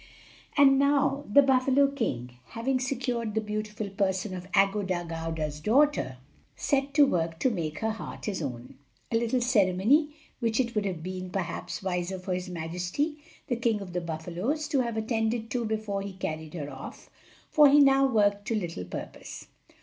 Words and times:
And 0.57 0.79
now 0.79 1.25
the 1.31 1.43
buffalo 1.43 1.85
king, 1.87 2.31
having 2.57 2.79
secured 2.79 3.35
the 3.35 3.39
beautiful 3.39 3.87
person 3.91 4.33
of 4.33 4.51
Aggo 4.53 4.81
Dah 4.81 5.03
Gauda's 5.03 5.59
daughter, 5.59 6.17
set 6.55 6.95
to 6.95 7.05
work 7.05 7.37
to 7.37 7.51
make 7.51 7.77
her 7.81 7.91
heart 7.91 8.25
his 8.25 8.41
own 8.41 8.79
a 9.11 9.15
little 9.15 9.41
ceremony 9.41 10.15
which 10.39 10.59
it 10.59 10.73
would 10.73 10.85
have 10.85 11.03
been, 11.03 11.29
perhaps, 11.29 11.83
wiser 11.83 12.17
for 12.17 12.33
his 12.33 12.49
majesty, 12.49 13.19
the 13.45 13.55
king 13.55 13.79
of 13.79 13.93
the 13.93 14.01
buffalos, 14.01 14.67
to 14.69 14.79
have 14.79 14.97
attended 14.97 15.51
to 15.51 15.65
before 15.65 16.01
he 16.01 16.13
carried 16.13 16.55
her 16.55 16.71
off, 16.71 17.11
for 17.51 17.69
he 17.69 17.79
now 17.79 18.07
worked 18.07 18.47
to 18.47 18.55
little 18.55 18.85
purpose. 18.85 19.49